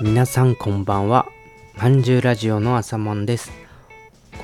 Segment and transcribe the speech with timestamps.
[0.00, 1.26] 皆さんこんばんは。
[1.74, 3.50] まんじゅうラジオの朝もんです。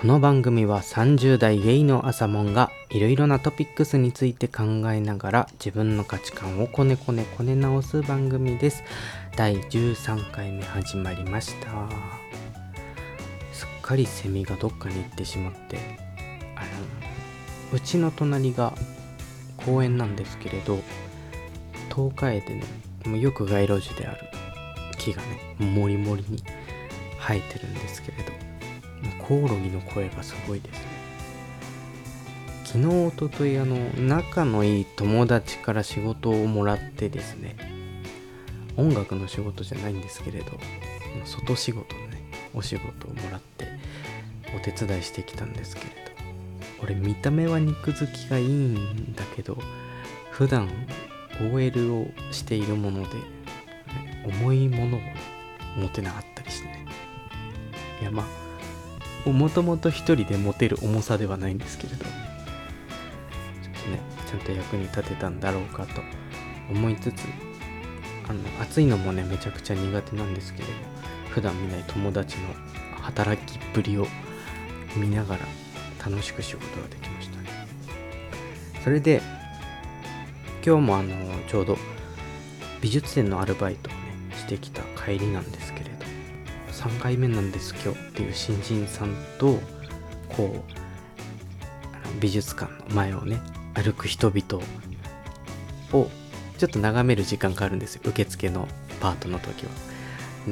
[0.00, 8.82] この番組は30代ゲイの朝もんがいろいろなトピックスについて考えながら自分の価値観をこねこねこね直す番組です。
[9.36, 11.88] 第13回目始まりました。
[13.52, 15.78] すっかりセミがどっかに行ってしまって。
[16.56, 16.66] あの
[17.74, 18.72] うちの隣が
[19.64, 20.80] 公園なんですけれど
[21.94, 22.64] 東海でね
[23.06, 24.33] もうよく街路樹である。
[25.04, 26.42] 木がねもりもりに
[27.18, 28.32] 生えてるんですけれど
[29.18, 30.94] コオロギの声がすごいですね。
[32.64, 37.56] 昨日おとといあの仲のいい友達から仕事をもらってですね
[38.76, 40.58] 音楽の仕事じゃないんですけれど
[41.24, 43.68] 外仕事のねお仕事をもらって
[44.56, 45.94] お手伝いしてきたんですけれど
[46.82, 49.56] 俺見た目は肉付きがいいんだけど
[50.32, 50.68] 普段
[51.52, 53.33] OL をしているもので
[54.26, 55.00] 重いものを
[55.76, 56.84] 持てなかったりしてね。
[58.00, 58.24] いやま
[59.26, 62.12] あもともと一人で持てる重さではないんですけれどちょっ
[63.84, 66.02] とねちゃんと役に立てたんだろうかと
[66.70, 67.22] 思いつつ
[68.28, 70.72] あの暑いのもねめちゃくちゃ苦手なんですけれど
[71.30, 72.48] 普段見ない友達の
[73.00, 74.06] 働きっぷりを
[74.96, 75.40] 見ながら
[76.04, 77.48] 楽しく仕事ができましたね。
[78.82, 79.22] それで
[80.64, 81.14] 今日もあの
[81.48, 81.78] ちょうど
[82.82, 83.90] 美術展のアルバイト
[84.44, 86.04] してきた帰りなんですけれど
[86.72, 89.58] 3回目なんです今日っていう新人さんと
[90.28, 93.40] こう美術館の前をね
[93.72, 94.62] 歩く人々
[95.92, 96.10] を
[96.58, 98.02] ちょっと眺める時間があるんですよ。
[98.04, 98.68] 受付の
[99.00, 99.72] パートの時は。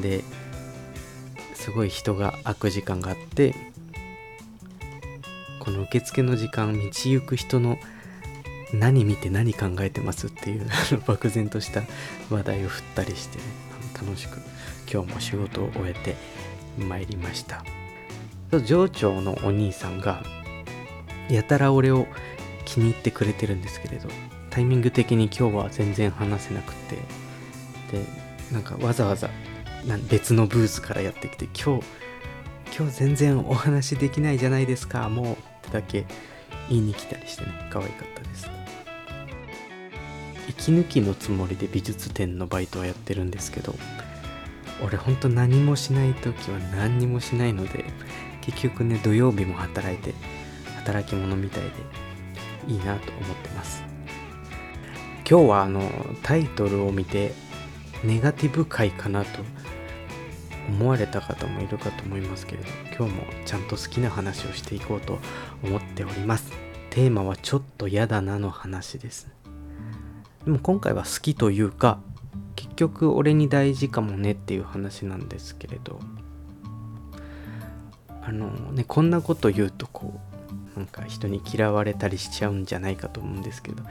[0.00, 0.24] で
[1.54, 3.54] すごい人が開く時間があって
[5.60, 7.78] この受付の時間道行く人の
[8.72, 10.66] 何見て何考えてますっていう
[11.06, 11.82] 漠然とした
[12.30, 13.72] 話題を振ったりしてね。
[14.05, 14.39] 楽しく
[14.92, 16.17] 今日も仕事を終えて
[16.78, 17.65] 参りました。
[18.60, 20.22] 上長のお兄さんが
[21.31, 22.06] やたら俺を
[22.65, 24.09] 気に入ってくれてるんですけれど
[24.50, 28.04] タイミング的に今日は全然話せなくてで
[28.50, 29.31] なんかわざわざ
[30.10, 31.87] 別のブースからやってきて今日
[32.76, 36.05] 今日全然お話できないじゃないですかもうってだけ
[36.69, 38.62] 言いに来たりしてね可愛かったです。
[40.58, 43.74] 息抜きのつもりで美術展のバイトはやってるんですけど
[44.84, 47.84] 俺ほんと何もしない時は何にもしないので
[48.42, 50.14] 結局ね土曜日も働いて
[50.76, 51.70] 働き者みたいで
[52.68, 53.82] いいなと思ってます。
[55.28, 55.88] 今日はあの
[56.22, 57.32] タイトルを見て
[58.04, 59.40] ネガティブ回かなと
[60.69, 65.19] 思われた方もいるかと思いますけれど今日もちゃんと好きな話をしていこうと
[65.62, 66.52] 思っております。
[66.90, 69.41] テーマはちょっと嫌だなの話です。
[70.44, 71.98] でも今回は好きというか
[72.56, 76.00] 結局俺に大事かもねっていう話なんですけれど。
[78.25, 80.20] あのねこんなこと言うとこ
[80.76, 83.82] うなんか人に嫌われたりしちゃうんじゃないかと思うんですけど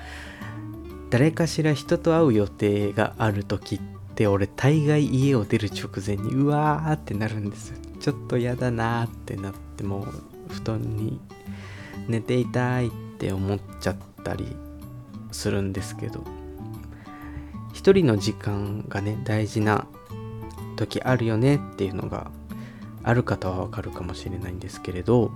[1.09, 3.79] 誰かしら人と会う予定がある時っ
[4.15, 10.07] て俺大概家を出る直前にうわーってなるんですちょっと嫌だなーってなっても
[10.49, 11.19] う布団に
[12.07, 14.55] 寝ていたいって思っちゃったり
[15.31, 16.40] するんですけど。
[17.81, 19.87] 一人の時間がね大事な
[20.75, 22.29] 時あるよねっていうのが
[23.01, 25.31] ある方はわかるかもしれないんですけれど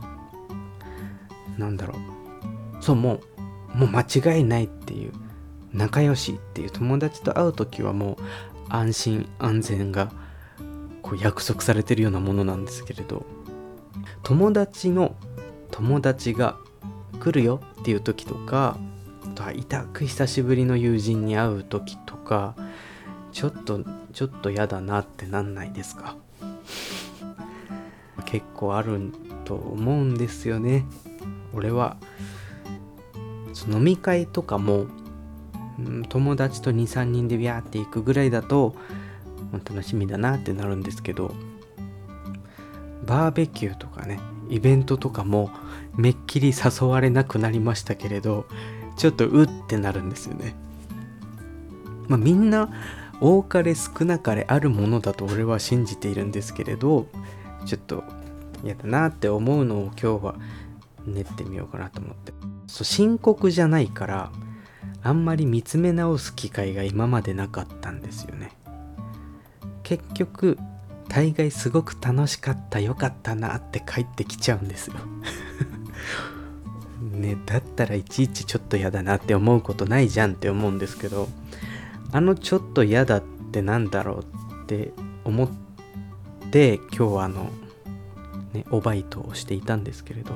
[1.57, 2.83] なんだろう。
[2.83, 3.19] そうも
[3.73, 4.01] うもう間
[4.37, 5.11] 違いないっていう
[5.73, 8.15] 仲良しっていう友達と会う時はもう
[8.69, 10.11] 安心安全が
[11.01, 13.25] こう約束されてるようなものなんですけれど
[14.21, 15.15] 友達の
[15.71, 16.57] 友達が
[17.19, 18.77] 来るよっていう時とか
[19.23, 22.55] あとは痛く久しぶりの友人に会う時とか
[23.31, 23.81] ちょっと
[24.11, 26.15] ちょっと嫌だなってなんないですか？
[28.25, 29.11] 結構ある
[29.45, 30.85] と思うんですよね
[31.53, 31.97] 俺は
[33.69, 34.87] 飲み会とかも、
[35.79, 38.75] うん、友達と23人でビャーって行くぐらいだと
[39.53, 41.33] 楽しみだなってなるんですけど
[43.05, 44.19] バーベキューとかね
[44.49, 45.49] イベントとかも
[45.95, 48.45] めっきり誘われなくなりましたけれど
[48.97, 50.55] ちょっとうってなるんですよね。
[52.07, 52.69] まあ、みんな
[53.21, 57.07] 多かれ少なかれあるものだと俺は信じているんですけれど
[57.65, 58.03] ちょっと
[58.63, 60.35] 嫌だなって思うのを今日は
[61.05, 62.33] 練ってみようかなと思って。
[62.67, 64.31] そう深刻じゃないから
[65.03, 68.51] あんまり見つめ直す機会が今までなかったんですよね。
[69.83, 70.57] 結局
[71.07, 74.95] 大概すごく楽しかったよかったなって帰ってきちゃうんですよ。
[76.99, 81.29] ねだったらいちいちちょっと嫌だなって思うことないじゃんって思うんですけど
[82.15, 84.93] あのちょっと嫌だってなんだろうって
[85.25, 85.49] 思っ
[86.49, 87.49] で今日はあの、
[88.53, 90.31] ね、おバイトをしていたんですけれど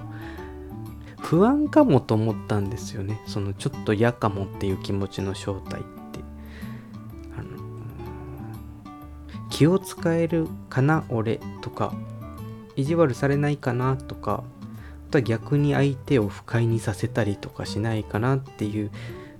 [1.21, 3.21] 不安かもと思ったんですよね。
[3.27, 6.19] そのちょっと嫌かもっていう気持ちの正体って。
[7.37, 7.49] あの
[9.49, 11.93] 気を使えるかな俺とか。
[12.75, 14.43] 意地悪されないかなとか。
[15.07, 18.91] あとは逆に相手を不快にさせたりとかしないかなっていう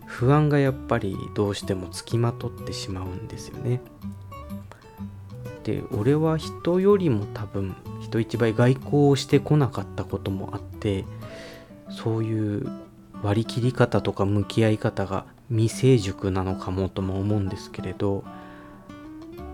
[0.10, 3.80] 不安がやっぱりどうしてもつきまとってしまうんですよね。
[5.64, 11.06] で俺は人よりも多分人一倍外交をしてこなかったこともあって
[11.92, 12.68] そういう
[13.22, 18.24] 割り切り方とか向き合い方が未成熟なのかもとも思うんですけれど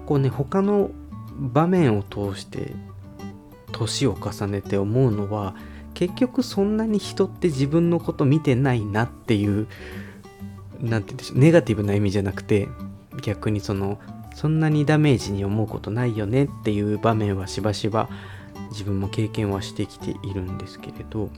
[0.06, 0.92] こうね他の
[1.38, 2.74] 場面を通して
[3.74, 5.54] 年を重ねて思うのは
[5.94, 9.68] 結局そんなに人って自分のこと見てないなっていう
[10.82, 12.68] 何て言うんでしょうネガティブな意味じゃなくて
[13.22, 14.00] 逆にその
[14.36, 18.10] そんなにダメージに思うことないよねっていう場面はしばしば
[18.72, 21.30] 自分も経験はしてきているんですけれど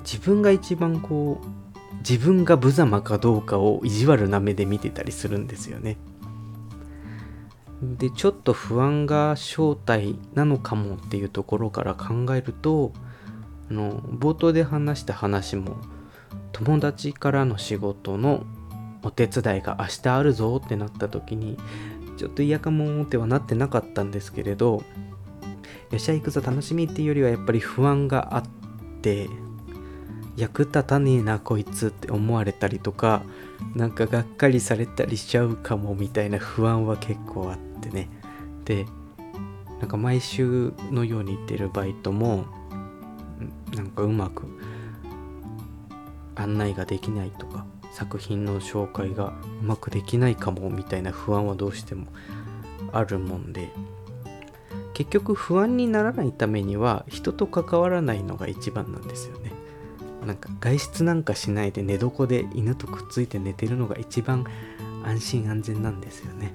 [0.00, 5.98] 自分が一番こう自分が無様かどうかを意地悪な目で見てたりするんですよね。
[7.82, 12.92] でちょっと不安が正体なのかもっていうところから考えると
[13.70, 15.76] あの冒頭で話した話も
[16.52, 18.44] 友達からの仕事の
[19.02, 21.56] お手伝いが明日あるぞってなった時に
[22.16, 24.82] ちょっと嫌かもってはなってなかったんですけれど
[25.90, 28.44] よっしゃ行くぞ楽しみっていうよりはやっぱり不安があっ
[29.00, 29.28] て
[30.36, 33.22] 役立たねえなこいつって思われたりとか
[33.74, 38.08] なんかがっかりされたりしちゃうかもみたいな不安は結構あってね。
[38.64, 38.86] で
[39.80, 42.44] なんか毎週のように行ってるバイトも
[43.74, 44.44] なんかうまく
[46.40, 49.32] 案内ができないとか作品の紹介が
[49.62, 52.06] うまくできないかもみたいな不安はどうしても
[52.92, 53.70] あるもんで
[54.94, 59.50] 結局不安にならないためには人と関わらないのが一番なんですよね。
[60.26, 64.44] なんか外出なんかしないで寝床で犬とくっついて寝てるのが一番
[65.02, 66.52] 安心安全なんですよね。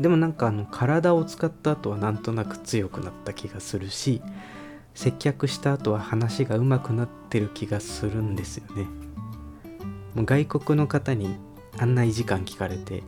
[0.00, 4.20] でもなんかあの体を使った後はなんとなく強くなった気がするし
[4.96, 8.86] 接客した後は話が上手くなってる気がするんですよね。
[10.16, 11.36] 外国の方に
[11.78, 13.02] 案内時間聞かれて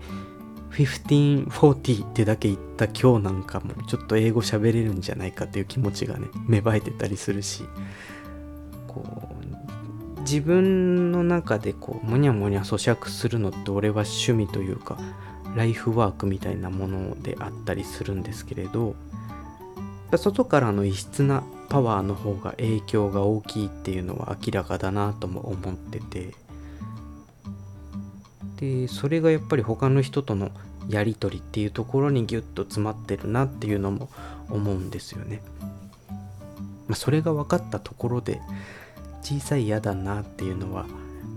[0.73, 7.65] 1540ってだけ言った今日なんかもちょっと英語喋れるんじゃないかっていう気持ちがね芽生えてたりするし
[8.87, 9.03] こ
[10.19, 14.99] う自分の中でこうモニャモニャ咀嚼するのって俺は趣味というか
[15.57, 18.95] ライフワークみたいなものであったりするんですけれど
[20.17, 26.35] 外からの異質なパワーの方が影響が大きいっていうのは明らかだなとも思ってて。
[28.57, 30.51] でそれがやっぱり他の人との
[30.89, 34.09] やり取りっていうところにギュッと詰まってるなっていうのも
[34.51, 35.43] 思うんですよね。
[36.89, 38.41] まあ、それが分かったところで
[39.23, 40.87] 小さい嫌だなっていうのは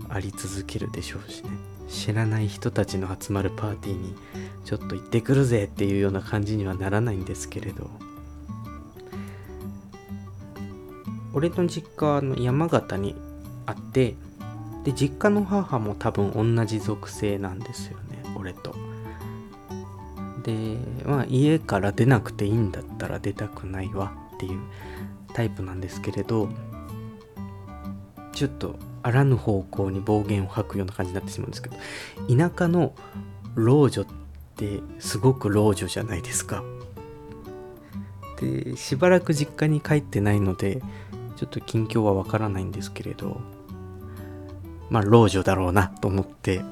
[0.08, 1.50] あり続けるでしょうしね。
[1.88, 4.14] 知らない人たちの集まるパーティーに
[4.64, 7.88] ちょっと行ってくるぜっていうような感じにはならないんですけれど。
[11.34, 13.14] 俺の実家の山形に
[13.66, 14.14] あって
[14.84, 18.74] で実家の母も多分同じ属性なんですよね俺と。
[20.42, 24.60] でまあ家から出なくていいんだったら出たくないわっていう
[25.32, 26.48] タイプなんですけれど
[28.32, 31.76] ちょっとあらぬ方向に暴言を吐くような感じになってしまうんですけど
[32.28, 32.92] 田舎の
[33.54, 34.06] 老女っ
[34.56, 36.64] てすごく老女じゃないですか。
[38.40, 40.82] でしばらく実家に帰ってないので
[41.42, 43.40] ちょっと近況はわからないんですけれど
[44.90, 46.62] まあ老女だろうなと思って。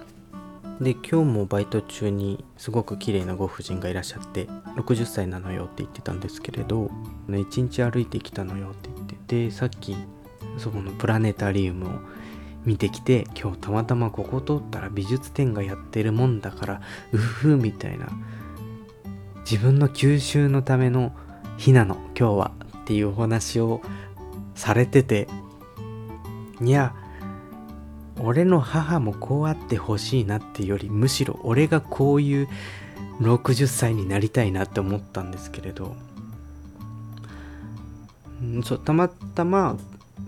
[0.81, 4.47] で今日もバイト中にすごく綺麗なご婦人がいらっしゃって
[4.79, 6.91] 60歳なのよって言ってたんですけれど、
[7.29, 9.95] ね、一日歩いてきたのよって言ってでさっき
[10.57, 11.91] そこのプラネタリウムを
[12.65, 16.81] 見てきて今日たまたまここ通ったら美術展がやってるもんだから
[17.13, 18.09] うふみたいな
[19.41, 21.13] 自分の吸収のための
[21.59, 23.83] 日なの今日はっていうお話を
[24.61, 25.27] されてて
[26.61, 26.95] いや
[28.19, 32.49] 俺の母もこうあってほしいなっていうよりむしろ俺がこういう
[33.23, 35.97] 60歳になりたいなって思ったんですけれど
[38.45, 39.79] んそうたまたま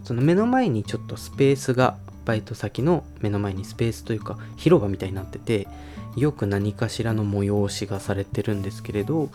[0.02, 5.68] その目の前にちょっとスペースがバイト先の目の前にスペースというか広場みたいになってて
[6.16, 9.28] よく何かしらの催しがされてるんですけれど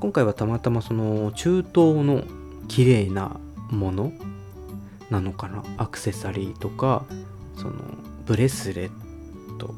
[0.00, 2.24] 今回はたまたまその中東の
[2.68, 3.38] 綺麗な
[3.70, 4.12] もの
[5.10, 5.62] なのかな？
[5.76, 7.04] アクセサリーとか
[7.56, 7.74] その
[8.26, 8.90] ブレスレッ
[9.58, 9.74] ト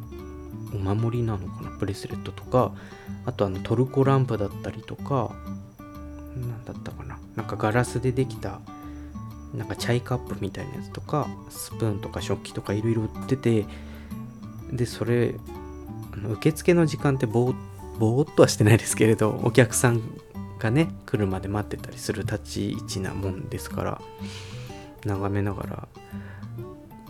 [0.75, 1.71] お守りなのかな？
[1.79, 2.73] ブレスレットとか
[3.25, 5.35] あとあのトルコランプだったりとか
[6.37, 7.19] 何だったかな？
[7.35, 8.61] なんかガラスでできた
[9.55, 13.65] なんかチャイカップみたいなやつとかスプーンとか食器とかいろいろ売ってて
[14.71, 15.35] でそれ
[16.13, 17.55] あの受付の時間ってぼー
[17.99, 20.03] ぼーっとはしてないですけれどお客さん
[20.59, 24.01] がね来るまで待ってたりする立ち位置なもんですから
[25.05, 25.89] 眺めながら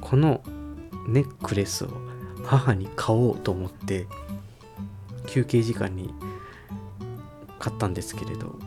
[0.01, 0.43] この
[1.09, 1.89] ネックレスを
[2.45, 4.07] 母に買おうと思って
[5.27, 6.13] 休憩時間に
[7.59, 8.59] 買ったんですけれど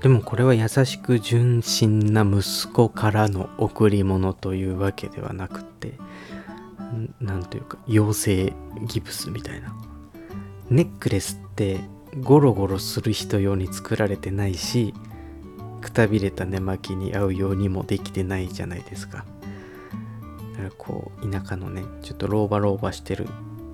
[0.00, 5.94] でもこれは優しく純真な息子からの贈り物というわけではなくて
[7.20, 8.54] なんというか妖精
[8.86, 9.74] ギブスみたいな。
[10.70, 11.80] ネックレスって
[12.22, 14.94] ゴロゴロする人用に作られてないし
[15.80, 19.24] くたびれた寝巻きに合うようにもできてないじゃないですか。
[20.52, 23.26] だからこう田舎のねちょっと老婆老婆してる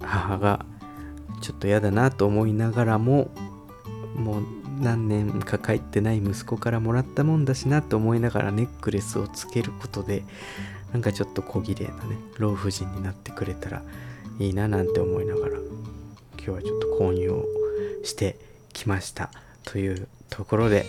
[0.03, 0.67] 母が
[1.41, 3.31] ちょっと嫌だなと思いながらも
[4.15, 4.43] もう
[4.81, 10.25] 何年か帰ってない息子からもらったもんだしなと思いながらネックレスをつけることで
[10.93, 13.83] なんかちょっと小綺麗なね老婦人になってくれたら
[14.39, 15.59] いいななんて思いながら
[16.37, 17.64] 今日はちょっと購入を
[18.05, 18.37] して
[18.73, 19.31] きました
[19.65, 20.87] というところで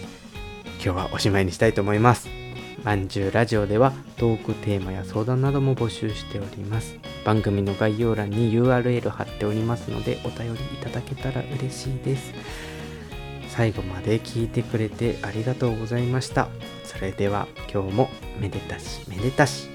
[0.83, 2.29] 今日はおしまいにしたいと思います。
[2.83, 6.95] まんじゅうラジオではトークテーマや相談なども募集しております。
[7.25, 12.33] 番組の概要欄に URL 貼っておりますのでお便りいただけたら嬉しいです。
[13.49, 16.49] 最後まで聞いてくれてありがとうございました。
[16.83, 19.74] それでは今日もめでたしめでたし。